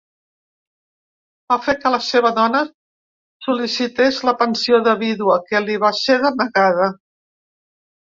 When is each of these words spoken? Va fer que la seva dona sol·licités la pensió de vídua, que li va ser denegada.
Va 1.53 1.57
fer 1.65 1.75
que 1.83 1.91
la 1.97 1.99
seva 2.07 2.31
dona 2.39 2.63
sol·licités 3.49 4.21
la 4.31 4.35
pensió 4.43 4.83
de 4.91 4.99
vídua, 5.07 5.39
que 5.53 5.65
li 5.71 5.81
va 5.89 5.97
ser 6.03 6.21
denegada. 6.29 6.93